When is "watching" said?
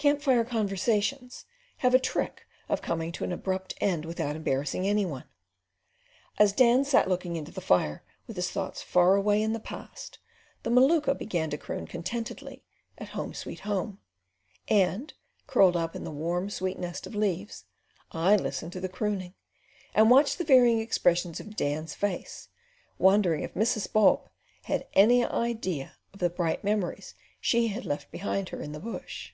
20.12-20.38